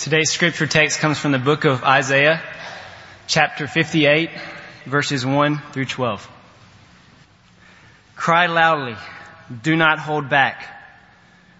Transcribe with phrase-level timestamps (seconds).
[0.00, 2.42] Today's scripture text comes from the book of Isaiah,
[3.26, 4.30] chapter 58,
[4.86, 6.26] verses 1 through 12.
[8.16, 8.96] Cry loudly,
[9.62, 10.66] do not hold back.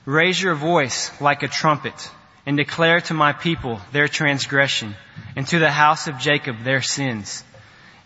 [0.07, 2.11] Raise your voice like a trumpet
[2.47, 4.97] and declare to my people their transgression
[5.37, 7.45] and to the house of Jacob their sins.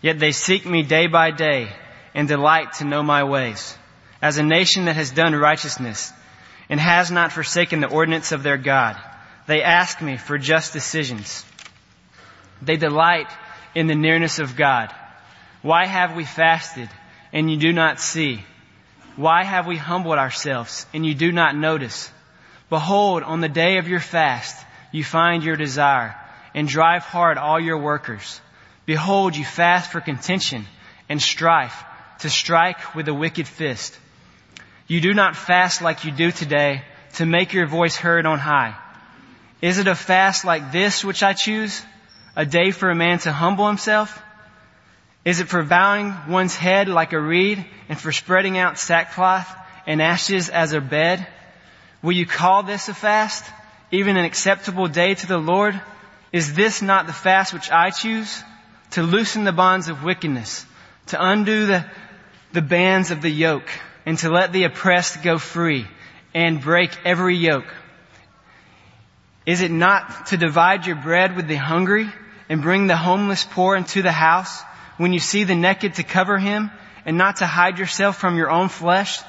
[0.01, 1.71] Yet they seek me day by day
[2.13, 3.77] and delight to know my ways.
[4.21, 6.11] As a nation that has done righteousness
[6.67, 8.97] and has not forsaken the ordinance of their God.
[9.47, 11.45] They ask me for just decisions.
[12.61, 13.27] They delight
[13.75, 14.93] in the nearness of God.
[15.61, 16.89] Why have we fasted
[17.33, 18.43] and you do not see?
[19.15, 22.11] Why have we humbled ourselves and you do not notice?
[22.69, 26.15] Behold, on the day of your fast, you find your desire
[26.53, 28.41] and drive hard all your workers.
[28.85, 30.65] Behold, you fast for contention
[31.09, 31.83] and strife
[32.19, 33.97] to strike with a wicked fist.
[34.87, 38.75] You do not fast like you do today to make your voice heard on high.
[39.65, 41.81] Is it a fast like this which I choose?
[42.35, 44.21] A day for a man to humble himself?
[45.25, 49.51] Is it for bowing one's head like a reed and for spreading out sackcloth
[49.87, 51.25] and ashes as a bed?
[52.03, 53.43] Will you call this a fast?
[53.89, 55.81] Even an acceptable day to the Lord?
[56.31, 58.43] Is this not the fast which I choose?
[58.91, 60.63] To loosen the bonds of wickedness,
[61.07, 61.85] to undo the,
[62.53, 63.71] the bands of the yoke,
[64.05, 65.87] and to let the oppressed go free
[66.35, 67.73] and break every yoke.
[69.45, 72.11] Is it not to divide your bread with the hungry
[72.49, 74.63] and bring the homeless poor into the house
[74.97, 76.71] when you see the naked to cover him
[77.05, 79.19] and not to hide yourself from your own flesh?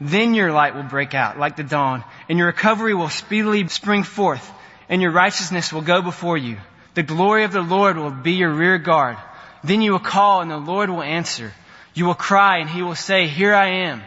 [0.00, 4.02] Then your light will break out like the dawn and your recovery will speedily spring
[4.02, 4.50] forth
[4.88, 6.56] and your righteousness will go before you.
[6.94, 9.18] The glory of the Lord will be your rear guard.
[9.62, 11.52] Then you will call and the Lord will answer.
[11.94, 14.02] You will cry and he will say, here I am.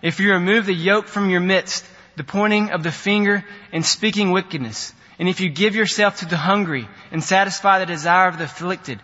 [0.00, 1.84] If you remove the yoke from your midst,
[2.16, 6.36] the pointing of the finger and speaking wickedness, and if you give yourself to the
[6.36, 9.00] hungry and satisfy the desire of the afflicted,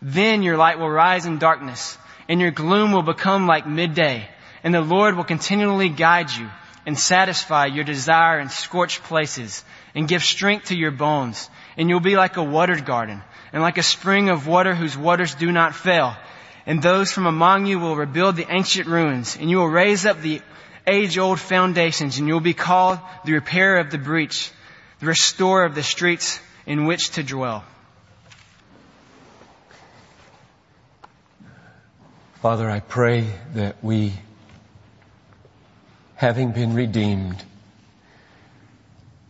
[0.00, 4.26] then your light will rise in darkness and your gloom will become like midday
[4.64, 6.48] and the Lord will continually guide you
[6.86, 9.62] and satisfy your desire in scorched places
[9.94, 11.50] and give strength to your bones.
[11.76, 13.22] And you'll be like a watered garden
[13.52, 16.16] and like a spring of water whose waters do not fail.
[16.64, 20.22] And those from among you will rebuild the ancient ruins and you will raise up
[20.22, 20.40] the
[20.86, 24.50] age old foundations and you will be called the repairer of the breach
[25.00, 27.64] the restorer of the streets in which to dwell.
[32.42, 34.12] Father, I pray that we,
[36.14, 37.42] having been redeemed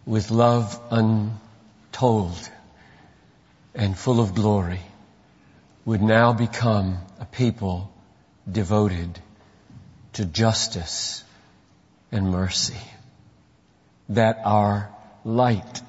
[0.04, 2.50] with love untold
[3.74, 4.80] and full of glory,
[5.84, 7.90] would now become a people
[8.50, 9.18] devoted
[10.14, 11.24] to justice
[12.12, 12.76] and mercy.
[14.10, 14.90] That our
[15.24, 15.82] light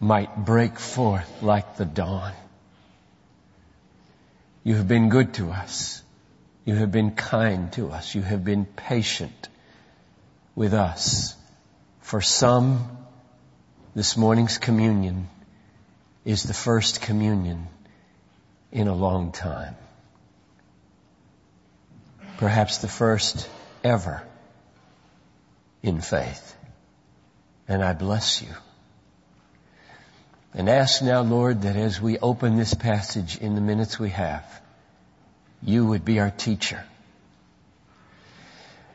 [0.00, 2.32] might break forth like the dawn.
[4.64, 6.02] You have been good to us.
[6.64, 8.14] You have been kind to us.
[8.14, 9.48] You have been patient
[10.54, 11.34] with us.
[12.00, 12.98] For some,
[13.94, 15.28] this morning's communion
[16.24, 17.68] is the first communion
[18.72, 19.76] in a long time.
[22.36, 23.48] Perhaps the first
[23.82, 24.22] ever
[25.82, 26.56] in faith.
[27.68, 28.48] And I bless you.
[30.54, 34.44] And ask now, Lord, that as we open this passage in the minutes we have,
[35.62, 36.84] you would be our teacher.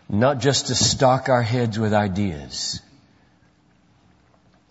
[0.10, 2.82] Not just to stock our heads with ideas,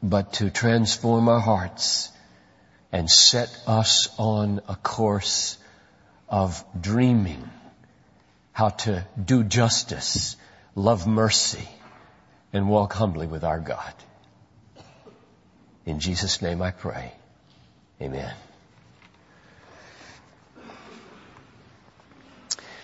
[0.02, 2.12] but to transform our hearts
[2.92, 5.56] and set us on a course
[6.28, 7.48] of dreaming
[8.52, 10.36] how to do justice,
[10.76, 11.68] love mercy,
[12.52, 13.94] and walk humbly with our God.
[15.86, 17.12] In Jesus' name I pray.
[18.00, 18.34] Amen.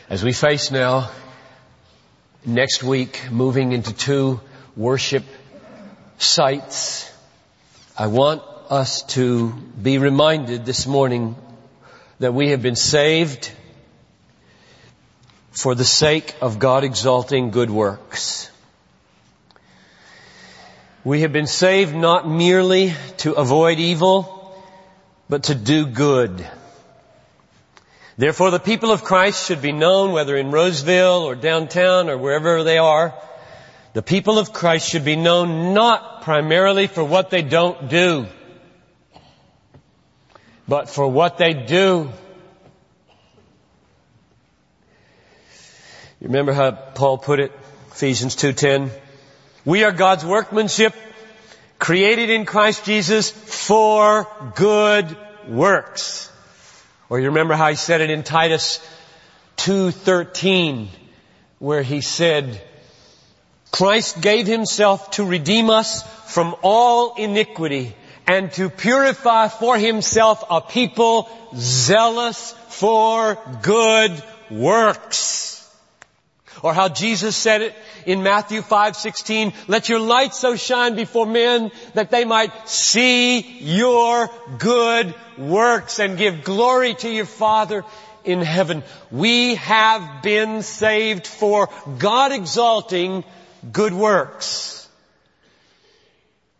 [0.08, 1.10] As we face now,
[2.44, 4.40] next week, moving into two
[4.76, 5.24] worship
[6.18, 7.10] sites,
[7.96, 11.36] I want us to be reminded this morning
[12.18, 13.50] that we have been saved
[15.50, 18.49] for the sake of God exalting good works.
[21.02, 24.54] We have been saved not merely to avoid evil,
[25.30, 26.46] but to do good.
[28.18, 32.64] Therefore the people of Christ should be known whether in Roseville or downtown or wherever
[32.64, 33.14] they are.
[33.94, 38.26] The people of Christ should be known not primarily for what they don't do,
[40.68, 42.12] but for what they do.
[46.20, 47.52] You remember how Paul put it?
[47.92, 48.90] Ephesians 2.10.
[49.64, 50.94] We are God's workmanship,
[51.80, 55.16] Created in Christ Jesus for good
[55.48, 56.30] works.
[57.08, 58.86] Or you remember how he said it in Titus
[59.56, 60.88] 2.13
[61.58, 62.60] where he said,
[63.72, 67.96] Christ gave himself to redeem us from all iniquity
[68.26, 75.49] and to purify for himself a people zealous for good works.
[76.62, 77.74] Or how Jesus said it
[78.06, 84.30] in Matthew 5:16, let your light so shine before men that they might see your
[84.58, 87.84] good works and give glory to your Father
[88.24, 88.82] in heaven.
[89.10, 91.68] We have been saved for
[91.98, 93.24] God exalting
[93.72, 94.76] good works.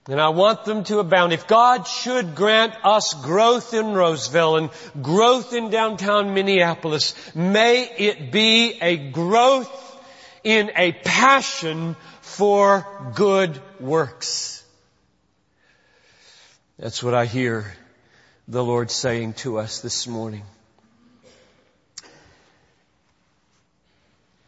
[0.09, 1.33] And I want them to abound.
[1.33, 4.71] If God should grant us growth in Roseville and
[5.01, 9.69] growth in downtown Minneapolis, may it be a growth
[10.45, 14.65] in a passion for good works.
[16.79, 17.73] That's what I hear
[18.49, 20.43] the Lord saying to us this morning.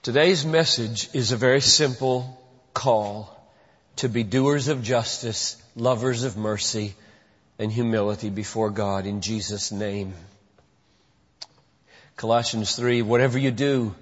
[0.03, 2.41] Today's message is a very simple
[2.75, 3.39] call
[3.97, 6.95] to be doers of justice, lovers of mercy,
[7.59, 10.15] and humility before God in Jesus' name.
[12.17, 13.95] Colossians 3, whatever you do,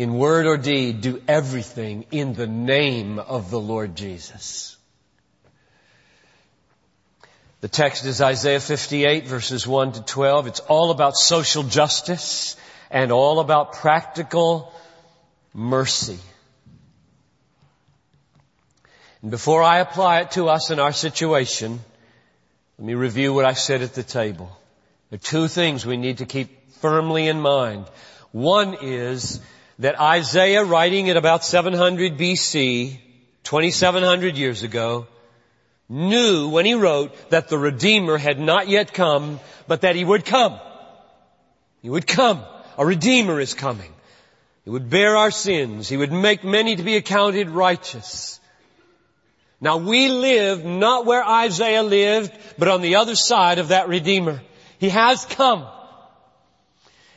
[0.00, 4.78] in word or deed, do everything in the name of the Lord Jesus.
[7.60, 10.46] The text is Isaiah 58 verses 1 to 12.
[10.46, 12.56] It's all about social justice
[12.90, 14.72] and all about practical
[15.52, 16.18] mercy.
[19.20, 21.78] And before I apply it to us in our situation,
[22.78, 24.50] let me review what I said at the table.
[25.10, 27.84] There are two things we need to keep firmly in mind.
[28.32, 29.42] One is
[29.80, 32.98] that Isaiah writing at about 700 BC,
[33.44, 35.06] 2700 years ago,
[35.88, 40.26] knew when he wrote that the Redeemer had not yet come, but that he would
[40.26, 40.60] come.
[41.80, 42.44] He would come.
[42.76, 43.90] A Redeemer is coming.
[44.64, 45.88] He would bear our sins.
[45.88, 48.38] He would make many to be accounted righteous.
[49.62, 54.42] Now we live not where Isaiah lived, but on the other side of that Redeemer.
[54.78, 55.66] He has come.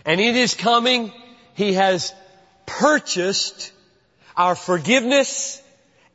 [0.06, 1.12] And in His coming,
[1.56, 2.14] He has
[2.66, 3.72] purchased
[4.36, 5.62] our forgiveness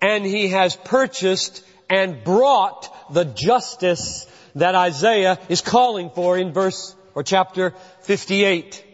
[0.00, 6.94] and He has purchased and brought the justice that Isaiah is calling for in verse
[7.14, 8.84] or chapter 58.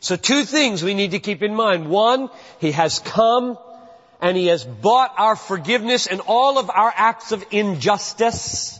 [0.00, 1.90] So two things we need to keep in mind.
[1.90, 2.30] One,
[2.60, 3.58] He has come
[4.20, 8.78] and He has bought our forgiveness and all of our acts of injustice.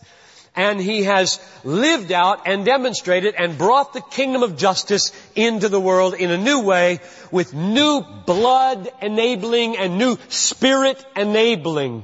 [0.56, 5.80] And He has lived out and demonstrated and brought the kingdom of justice into the
[5.80, 7.00] world in a new way
[7.30, 12.02] with new blood enabling and new spirit enabling.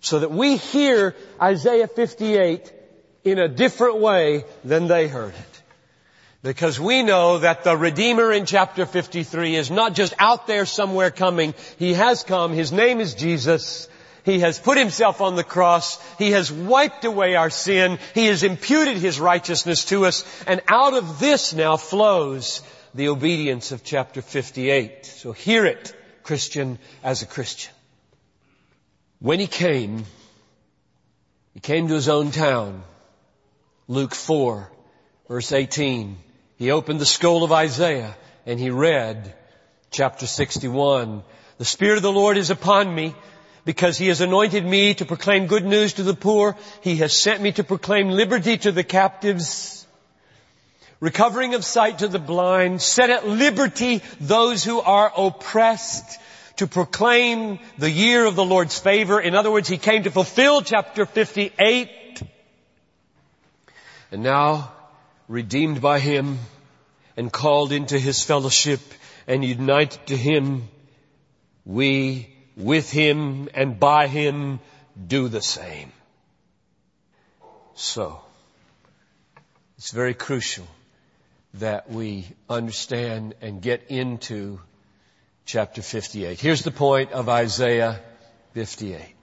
[0.00, 2.72] So that we hear Isaiah 58
[3.24, 5.62] in a different way than they heard it.
[6.42, 11.12] Because we know that the Redeemer in chapter 53 is not just out there somewhere
[11.12, 11.54] coming.
[11.78, 12.52] He has come.
[12.52, 13.88] His name is Jesus.
[14.24, 15.98] He has put himself on the cross.
[16.16, 17.98] He has wiped away our sin.
[18.14, 20.24] He has imputed his righteousness to us.
[20.46, 22.62] And out of this now flows
[22.94, 25.06] the obedience of chapter 58.
[25.06, 27.72] So hear it, Christian, as a Christian.
[29.18, 30.04] When he came,
[31.54, 32.82] he came to his own town.
[33.88, 34.70] Luke 4,
[35.28, 36.16] verse 18.
[36.56, 39.34] He opened the scroll of Isaiah and he read
[39.90, 41.22] chapter 61.
[41.58, 43.14] The Spirit of the Lord is upon me
[43.64, 46.56] because He has anointed me to proclaim good news to the poor.
[46.82, 49.86] He has sent me to proclaim liberty to the captives,
[51.00, 56.18] recovering of sight to the blind, set at liberty those who are oppressed,
[56.56, 59.18] to proclaim the year of the Lord's favor.
[59.20, 62.22] In other words, He came to fulfill chapter 58.
[64.10, 64.72] And now,
[65.28, 66.38] redeemed by Him,
[67.16, 68.80] and called into his fellowship
[69.26, 70.68] and united to him,
[71.64, 74.60] we with him and by him
[75.06, 75.92] do the same.
[77.74, 78.20] So,
[79.78, 80.66] it's very crucial
[81.54, 84.60] that we understand and get into
[85.44, 86.40] chapter 58.
[86.40, 88.00] Here's the point of Isaiah
[88.54, 89.14] 58.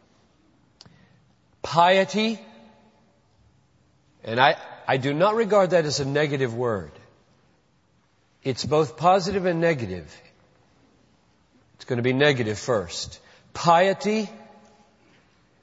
[1.62, 2.40] Piety,
[4.24, 4.58] and I,
[4.88, 6.92] I do not regard that as a negative word.
[8.44, 10.16] It's both positive and negative.
[11.80, 13.22] It's going to be negative first.
[13.54, 14.30] Piety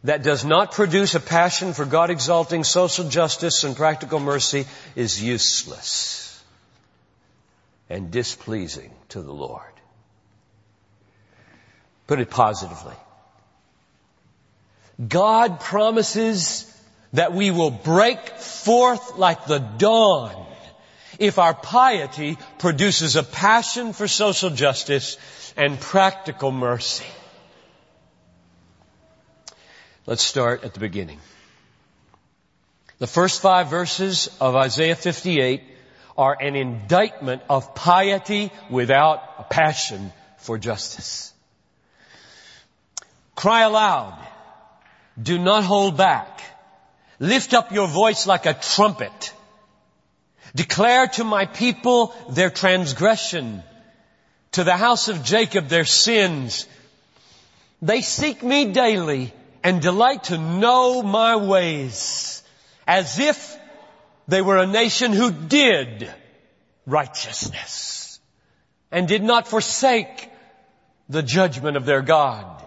[0.02, 5.22] that does not produce a passion for God exalting social justice and practical mercy is
[5.22, 6.42] useless
[7.90, 9.62] and displeasing to the Lord.
[12.06, 12.94] Put it positively.
[15.06, 16.64] God promises
[17.12, 20.45] that we will break forth like the dawn
[21.18, 25.16] if our piety produces a passion for social justice
[25.56, 27.06] and practical mercy.
[30.06, 31.18] Let's start at the beginning.
[32.98, 35.62] The first five verses of Isaiah 58
[36.16, 41.32] are an indictment of piety without a passion for justice.
[43.34, 44.18] Cry aloud.
[45.20, 46.40] Do not hold back.
[47.18, 49.32] Lift up your voice like a trumpet.
[50.56, 53.62] Declare to my people their transgression,
[54.52, 56.66] to the house of Jacob their sins.
[57.82, 62.42] They seek me daily and delight to know my ways
[62.86, 63.58] as if
[64.28, 66.10] they were a nation who did
[66.86, 68.18] righteousness
[68.90, 70.30] and did not forsake
[71.10, 72.64] the judgment of their God.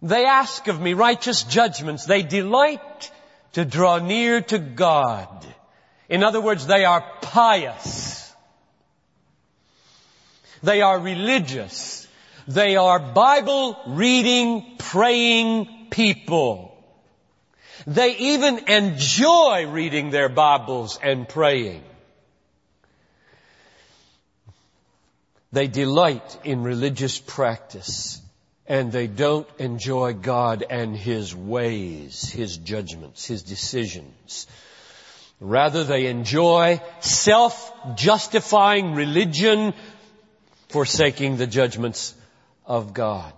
[0.00, 2.04] They ask of me righteous judgments.
[2.04, 3.10] They delight
[3.54, 5.44] to draw near to God.
[6.14, 8.32] In other words, they are pious.
[10.62, 12.06] They are religious.
[12.46, 16.72] They are Bible reading, praying people.
[17.88, 21.82] They even enjoy reading their Bibles and praying.
[25.50, 28.22] They delight in religious practice
[28.68, 34.46] and they don't enjoy God and His ways, His judgments, His decisions.
[35.40, 39.74] Rather, they enjoy self-justifying religion,
[40.68, 42.14] forsaking the judgments
[42.66, 43.32] of God.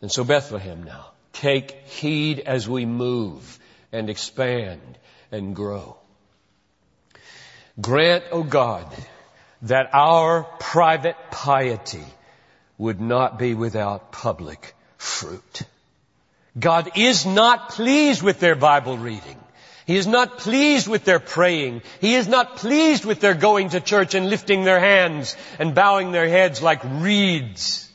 [0.00, 3.58] And so Bethlehem now, take heed as we move
[3.92, 4.80] and expand
[5.30, 5.96] and grow.
[7.80, 8.86] Grant, O oh God,
[9.62, 12.04] that our private piety
[12.78, 15.62] would not be without public fruit.
[16.58, 19.43] God is not pleased with their Bible reading.
[19.86, 21.82] He is not pleased with their praying.
[22.00, 26.10] He is not pleased with their going to church and lifting their hands and bowing
[26.10, 27.90] their heads like reeds.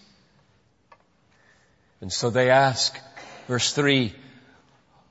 [2.02, 2.98] And so they ask,
[3.48, 4.14] verse 3,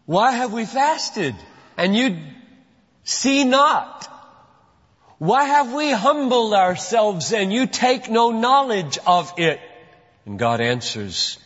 [0.07, 1.35] why have we fasted
[1.77, 2.17] and you
[3.05, 4.07] see not?
[5.19, 9.61] Why have we humbled ourselves and you take no knowledge of it?
[10.25, 11.39] And God answers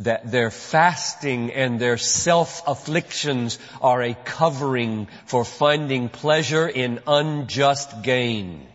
[0.00, 8.66] that their fasting and their self-afflictions are a covering for finding pleasure in unjust gain.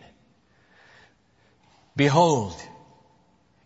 [1.96, 2.54] Behold,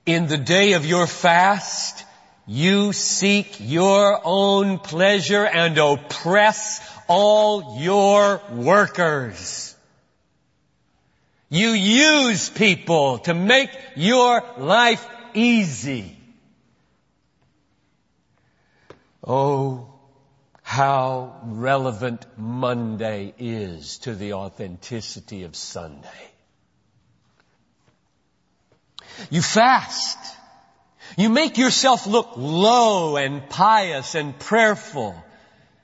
[0.06, 2.04] in the day of your fast,
[2.46, 9.74] you seek your own pleasure and oppress all your workers.
[11.48, 16.16] You use people to make your life easy.
[19.26, 19.88] Oh,
[20.62, 26.08] how relevant Monday is to the authenticity of Sunday.
[29.30, 30.18] You fast.
[31.16, 35.14] You make yourself look low and pious and prayerful.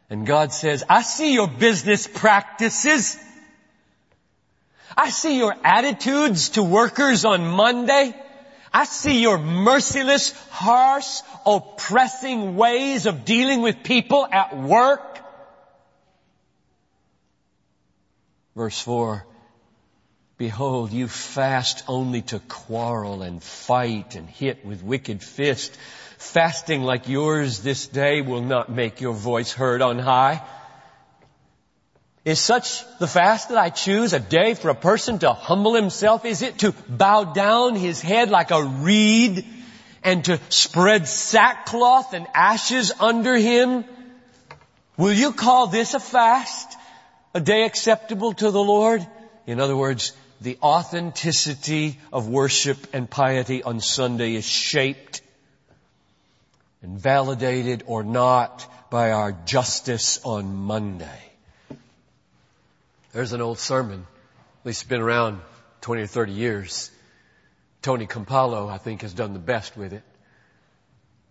[0.09, 3.16] And God says, I see your business practices.
[4.97, 8.14] I see your attitudes to workers on Monday.
[8.72, 15.18] I see your merciless, harsh, oppressing ways of dealing with people at work.
[18.54, 19.26] Verse 4,
[20.36, 25.76] Behold, you fast only to quarrel and fight and hit with wicked fist.
[26.18, 30.42] Fasting like yours this day will not make your voice heard on high.
[32.24, 36.26] Is such the fast that I choose a day for a person to humble himself?
[36.26, 39.46] Is it to bow down his head like a reed
[40.04, 43.84] and to spread sackcloth and ashes under him?
[44.98, 46.76] Will you call this a fast?
[47.32, 49.06] A day acceptable to the Lord?
[49.46, 50.12] In other words,
[50.42, 55.22] the authenticity of worship and piety on Sunday is shaped
[56.82, 61.29] and validated or not by our justice on Monday.
[63.12, 64.07] There's an old sermon,
[64.61, 65.40] at least it's been around
[65.81, 66.90] 20 or 30 years.
[67.83, 70.02] Tony Campolo, I think, has done the best with it.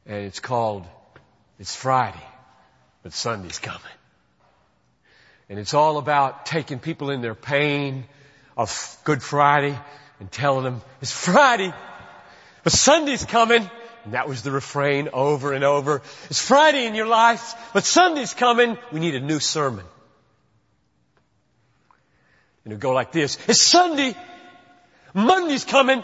[0.06, 0.86] And it's called,
[1.58, 2.24] it's Friday,
[3.02, 3.82] but Sunday's coming.
[5.48, 8.06] And it's all about taking people in their pain
[8.58, 9.78] of Good Friday
[10.20, 11.74] and telling them, it's Friday,
[12.64, 13.70] but Sunday's coming.
[14.04, 16.02] And that was the refrain over and over.
[16.30, 18.78] It's Friday in your life, but Sunday's coming.
[18.92, 19.86] We need a new sermon.
[22.64, 23.38] And it'll go like this.
[23.48, 24.16] It's Sunday.
[25.14, 26.04] Monday's coming.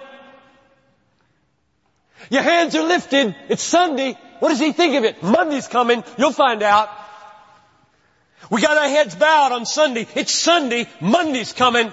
[2.29, 3.35] Your hands are lifted.
[3.49, 4.17] It's Sunday.
[4.39, 5.21] What does he think of it?
[5.21, 6.03] Monday's coming.
[6.17, 6.89] You'll find out.
[8.49, 10.07] We got our heads bowed on Sunday.
[10.15, 10.87] It's Sunday.
[11.01, 11.91] Monday's coming.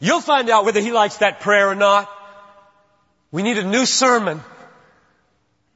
[0.00, 2.10] You'll find out whether he likes that prayer or not.
[3.30, 4.40] We need a new sermon.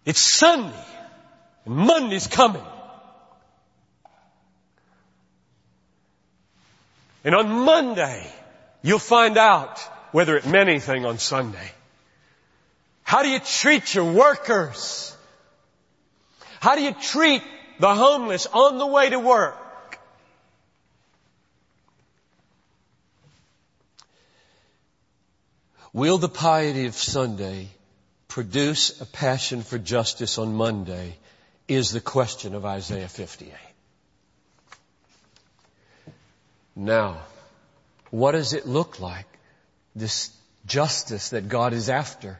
[0.04, 0.84] It's Sunday.
[1.64, 2.62] And Monday's coming.
[7.26, 8.24] And on Monday,
[8.82, 9.80] you'll find out
[10.12, 11.72] whether it meant anything on Sunday.
[13.02, 15.12] How do you treat your workers?
[16.60, 17.42] How do you treat
[17.80, 19.98] the homeless on the way to work?
[25.92, 27.70] Will the piety of Sunday
[28.28, 31.16] produce a passion for justice on Monday
[31.66, 33.52] is the question of Isaiah 58.
[36.76, 37.22] Now,
[38.10, 39.26] what does it look like?
[39.96, 40.30] This
[40.66, 42.38] justice that God is after.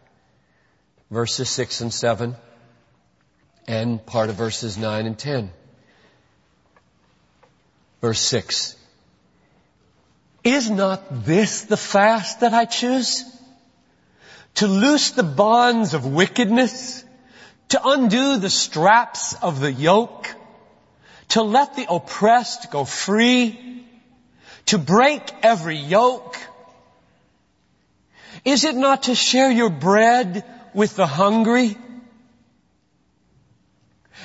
[1.11, 2.37] Verses 6 and 7
[3.67, 5.51] and part of verses 9 and 10.
[8.01, 8.77] Verse 6.
[10.45, 13.25] Is not this the fast that I choose?
[14.57, 17.05] To loose the bonds of wickedness?
[17.71, 20.29] To undo the straps of the yoke?
[21.31, 23.66] To let the oppressed go free?
[24.67, 26.37] To break every yoke?
[28.45, 30.45] Is it not to share your bread
[30.75, 31.77] with the hungry?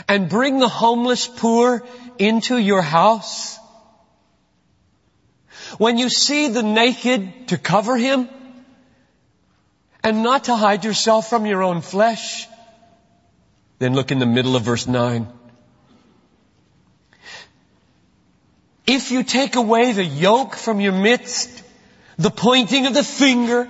[0.07, 1.85] And bring the homeless poor
[2.17, 3.57] into your house?
[5.77, 8.27] When you see the naked to cover him?
[10.03, 12.47] And not to hide yourself from your own flesh?
[13.77, 15.27] Then look in the middle of verse 9.
[18.87, 21.63] If you take away the yoke from your midst,
[22.17, 23.67] the pointing of the finger,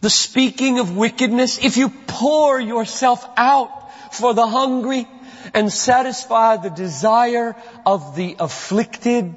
[0.00, 5.06] the speaking of wickedness, if you pour yourself out for the hungry
[5.52, 9.34] and satisfy the desire of the afflicted,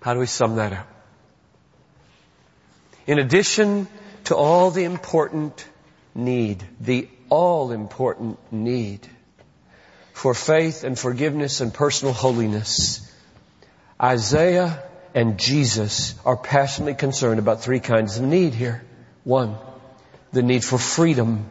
[0.00, 0.88] how do we sum that up?
[3.06, 3.88] In addition
[4.24, 5.66] to all the important
[6.14, 9.08] need, the all important need
[10.18, 13.08] for faith and forgiveness and personal holiness,
[14.02, 14.82] Isaiah
[15.14, 18.82] and Jesus are passionately concerned about three kinds of need here.
[19.22, 19.54] One,
[20.32, 21.46] the need for freedom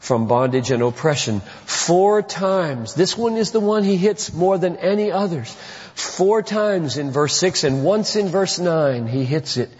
[0.00, 1.40] from bondage and oppression.
[1.64, 5.56] Four times, this one is the one he hits more than any others.
[5.94, 9.70] Four times in verse 6 and once in verse 9 he hits it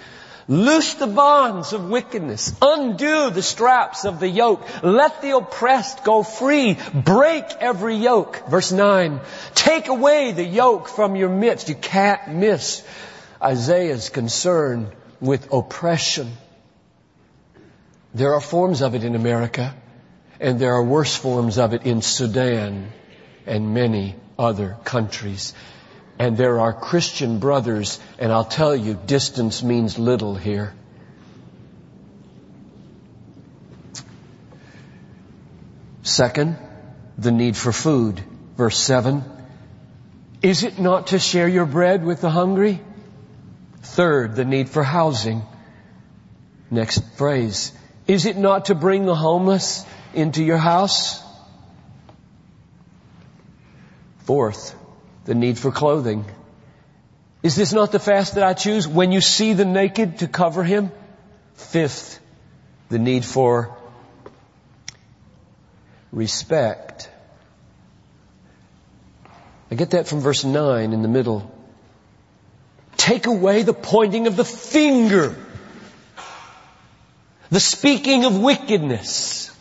[0.46, 2.54] Loose the bonds of wickedness.
[2.60, 4.66] Undo the straps of the yoke.
[4.82, 6.76] Let the oppressed go free.
[6.92, 8.48] Break every yoke.
[8.48, 9.20] Verse 9.
[9.54, 11.68] Take away the yoke from your midst.
[11.68, 12.84] You can't miss
[13.42, 16.32] Isaiah's concern with oppression.
[18.12, 19.74] There are forms of it in America,
[20.38, 22.92] and there are worse forms of it in Sudan
[23.46, 25.54] and many other countries.
[26.18, 30.72] And there are Christian brothers, and I'll tell you, distance means little here.
[36.02, 36.56] Second,
[37.18, 38.22] the need for food.
[38.56, 39.24] Verse 7.
[40.42, 42.80] Is it not to share your bread with the hungry?
[43.82, 45.42] Third, the need for housing.
[46.70, 47.72] Next phrase.
[48.06, 51.22] Is it not to bring the homeless into your house?
[54.24, 54.74] Fourth,
[55.24, 56.24] the need for clothing.
[57.42, 58.88] Is this not the fast that I choose?
[58.88, 60.90] When you see the naked to cover him?
[61.54, 62.20] Fifth,
[62.88, 63.76] the need for
[66.10, 67.10] respect.
[69.70, 71.50] I get that from verse 9 in the middle.
[72.96, 75.36] Take away the pointing of the finger.
[77.50, 79.54] The speaking of wickedness.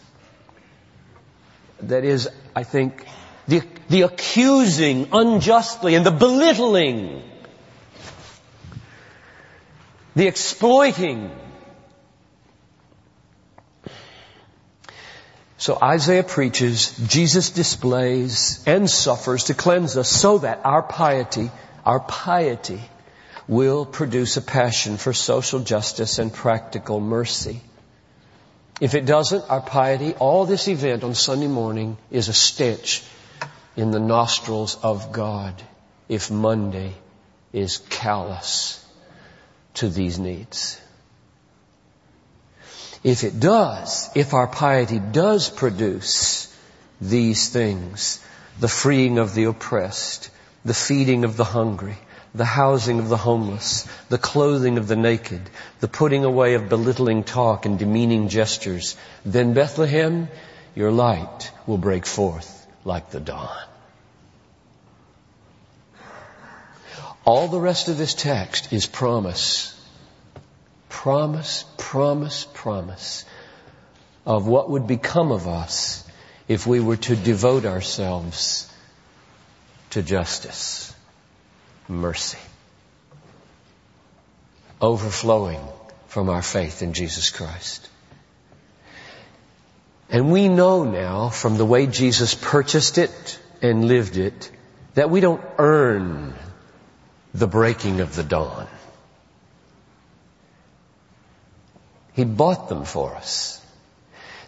[1.81, 3.05] That is, I think,
[3.47, 7.21] the, the accusing unjustly and the belittling,
[10.15, 11.31] the exploiting.
[15.57, 21.51] So Isaiah preaches, Jesus displays and suffers to cleanse us so that our piety,
[21.85, 22.81] our piety
[23.47, 27.61] will produce a passion for social justice and practical mercy.
[28.81, 33.03] If it doesn't, our piety, all this event on Sunday morning is a stench
[33.75, 35.61] in the nostrils of God
[36.07, 36.93] if Monday
[37.51, 38.85] is callous
[39.75, 40.79] to these needs.
[43.03, 46.55] If it does, if our piety does produce
[47.01, 48.23] these things,
[48.59, 50.29] the freeing of the oppressed,
[50.63, 51.97] the feeding of the hungry,
[52.33, 55.41] the housing of the homeless, the clothing of the naked,
[55.81, 60.29] the putting away of belittling talk and demeaning gestures, then Bethlehem,
[60.75, 63.63] your light will break forth like the dawn.
[67.25, 69.69] All the rest of this text is promise.
[70.89, 73.25] Promise, promise, promise
[74.25, 76.07] of what would become of us
[76.47, 78.71] if we were to devote ourselves
[79.91, 80.93] to justice,
[81.87, 82.37] mercy,
[84.81, 85.59] overflowing
[86.07, 87.89] from our faith in Jesus Christ.
[90.13, 94.51] And we know now from the way Jesus purchased it and lived it
[94.93, 96.35] that we don't earn
[97.33, 98.67] the breaking of the dawn.
[102.13, 103.59] He bought them for us.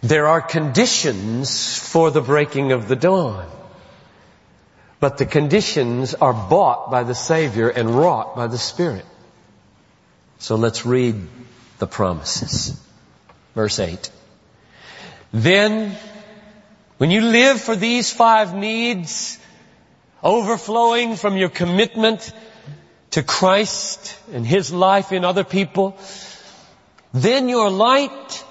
[0.02, 3.50] There are conditions for the breaking of the dawn.
[5.00, 9.04] But the conditions are bought by the Savior and wrought by the Spirit.
[10.38, 11.26] So let's read
[11.80, 12.80] the promises.
[13.56, 14.10] Verse 8.
[15.32, 15.96] Then,
[16.98, 19.38] when you live for these five needs,
[20.22, 22.32] overflowing from your commitment
[23.10, 25.98] to Christ and His life in other people,
[27.12, 28.44] then your light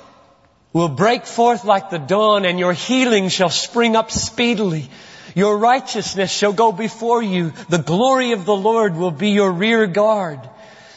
[0.73, 4.89] will break forth like the dawn and your healing shall spring up speedily.
[5.35, 7.51] Your righteousness shall go before you.
[7.69, 10.39] The glory of the Lord will be your rear guard.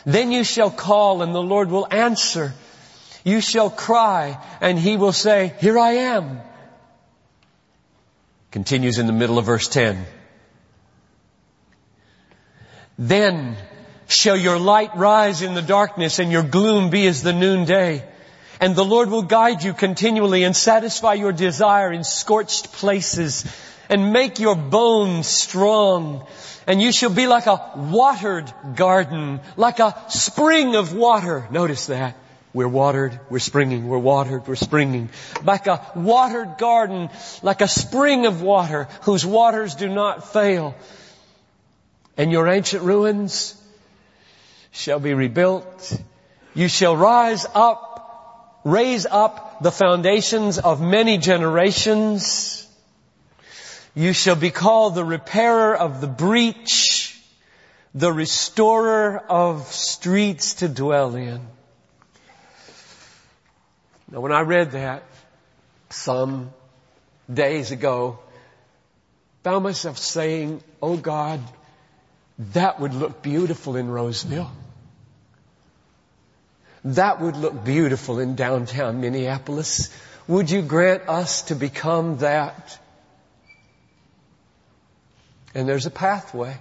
[0.04, 2.54] Then you shall call and the Lord will answer.
[3.24, 6.40] You shall cry and he will say, here I am.
[8.50, 10.06] Continues in the middle of verse 10.
[12.98, 13.56] Then
[14.08, 18.04] shall your light rise in the darkness and your gloom be as the noonday.
[18.60, 23.44] And the Lord will guide you continually and satisfy your desire in scorched places
[23.88, 26.26] and make your bones strong.
[26.66, 31.46] And you shall be like a watered garden, like a spring of water.
[31.50, 32.16] Notice that.
[32.54, 35.10] We're watered, we're springing, we're watered, we're springing.
[35.44, 37.10] Like a watered garden,
[37.42, 40.74] like a spring of water whose waters do not fail.
[42.16, 43.54] And your ancient ruins
[44.70, 46.02] shall be rebuilt.
[46.54, 52.66] You shall rise up, raise up the foundations of many generations.
[53.94, 57.20] You shall be called the repairer of the breach,
[57.94, 61.46] the restorer of streets to dwell in.
[64.10, 65.02] Now when I read that
[65.90, 66.50] some
[67.32, 68.18] days ago,
[69.42, 71.40] found myself saying, Oh God,
[72.52, 74.50] that would look beautiful in Roseville.
[76.84, 79.92] That would look beautiful in downtown Minneapolis.
[80.26, 82.78] Would you grant us to become that?
[85.54, 86.56] And there's a pathway.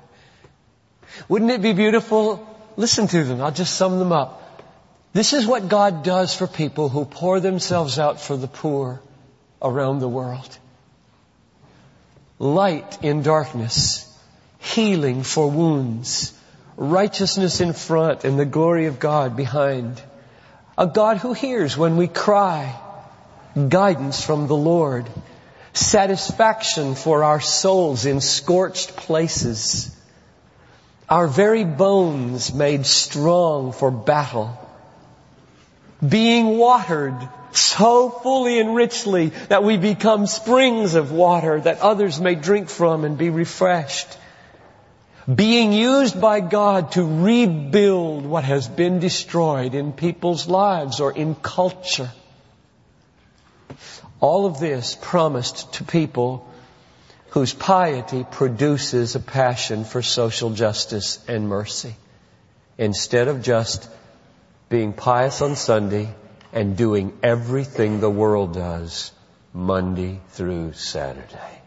[1.29, 2.47] Wouldn't it be beautiful?
[2.75, 3.41] Listen to them.
[3.41, 4.46] I'll just sum them up.
[5.13, 9.02] This is what God does for people who pour themselves out for the poor
[9.62, 10.58] around the world.
[12.39, 14.06] Light in darkness,
[14.60, 16.34] healing for wounds,
[16.76, 20.02] righteousness in front and the glory of God behind.
[20.78, 22.80] A God who hears when we cry,
[23.70, 25.10] guidance from the Lord,
[25.74, 29.96] satisfaction for our souls in scorched places,
[31.10, 34.58] our very bones made strong for battle,
[36.05, 37.17] being watered
[37.51, 43.03] so fully and richly that we become springs of water that others may drink from
[43.03, 44.07] and be refreshed.
[45.33, 51.36] Being used by God to rebuild what has been destroyed in people's lives or in
[51.36, 52.12] culture.
[54.19, 56.47] All of this promised to people
[57.31, 61.95] whose piety produces a passion for social justice and mercy
[62.77, 63.89] instead of just
[64.69, 66.13] being pious on Sunday
[66.51, 69.12] and doing everything the world does
[69.53, 71.62] Monday through Saturday.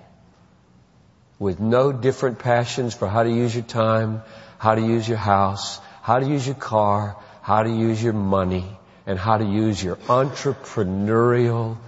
[1.38, 4.22] With no different passions for how to use your time,
[4.58, 8.66] how to use your house, how to use your car, how to use your money,
[9.06, 11.78] and how to use your entrepreneurial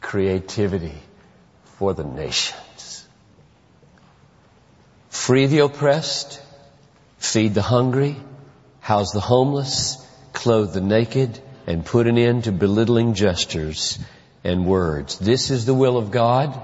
[0.00, 0.94] creativity
[1.78, 3.04] for the nations.
[5.10, 6.40] Free the oppressed,
[7.18, 8.16] feed the hungry,
[8.80, 10.01] house the homeless,
[10.32, 13.98] clothe the naked, and put an end to belittling gestures
[14.44, 15.18] and words.
[15.18, 16.60] This is the will of God.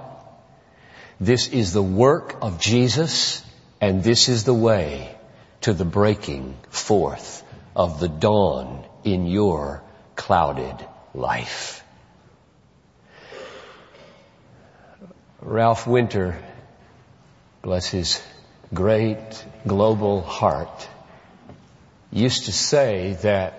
[1.21, 3.45] This is the work of Jesus,
[3.81, 5.15] and this is the way
[5.63, 9.83] to the breaking forth of the dawn in your
[10.17, 10.77] clouded
[11.15, 11.85] life.
[15.41, 16.37] Ralph Winter,
[17.63, 18.21] bless his
[18.75, 20.89] great global heart,
[22.11, 23.58] used to say that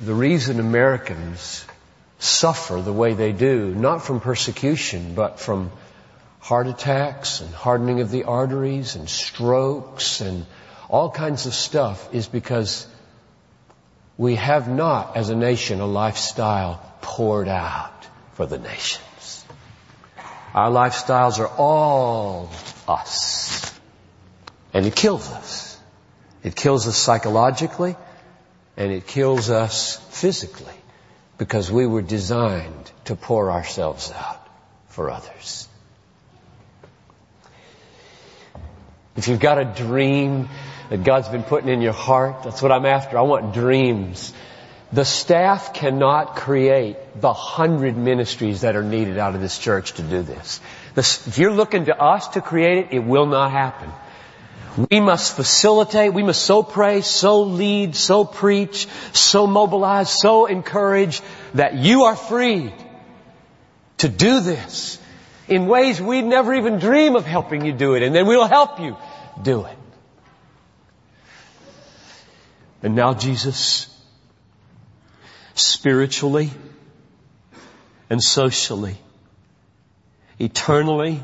[0.00, 1.64] the reason Americans
[2.18, 5.70] suffer the way they do, not from persecution, but from
[6.40, 10.46] heart attacks and hardening of the arteries and strokes and
[10.88, 12.86] all kinds of stuff is because
[14.16, 19.44] we have not, as a nation, a lifestyle poured out for the nations.
[20.54, 22.50] Our lifestyles are all
[22.86, 23.72] us.
[24.72, 25.78] And it kills us.
[26.42, 27.96] It kills us psychologically
[28.76, 30.74] and it kills us physically
[31.38, 34.46] because we were designed to pour ourselves out
[34.88, 35.68] for others.
[39.16, 40.48] If you've got a dream
[40.90, 43.16] that God's been putting in your heart, that's what I'm after.
[43.16, 44.32] I want dreams.
[44.92, 50.02] The staff cannot create the hundred ministries that are needed out of this church to
[50.02, 50.60] do this.
[50.96, 53.90] If you're looking to us to create it, it will not happen.
[54.76, 61.22] We must facilitate, we must so pray, so lead, so preach, so mobilize, so encourage
[61.54, 62.72] that you are freed
[63.98, 64.98] to do this
[65.46, 68.80] in ways we'd never even dream of helping you do it, and then we'll help
[68.80, 68.96] you
[69.42, 69.76] do it.
[72.82, 73.88] And now Jesus,
[75.54, 76.50] spiritually
[78.10, 78.96] and socially,
[80.38, 81.22] eternally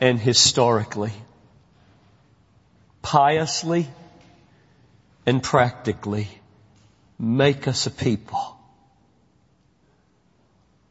[0.00, 1.12] and historically,
[3.04, 3.86] piously
[5.26, 6.26] and practically,
[7.18, 8.58] make us a people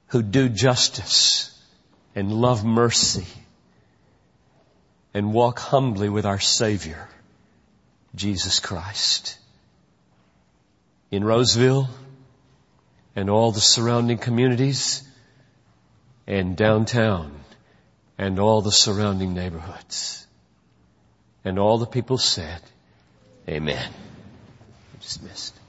[0.07, 1.59] who do justice
[2.15, 3.25] and love mercy
[5.13, 7.09] and walk humbly with our Savior,
[8.15, 9.37] Jesus Christ.
[11.09, 11.89] In Roseville
[13.15, 15.03] and all the surrounding communities
[16.27, 17.31] and downtown
[18.19, 20.22] and all the surrounding neighborhoods.
[21.45, 22.61] And all the people said,
[23.47, 23.91] Amen.
[25.01, 25.59] Dismissed.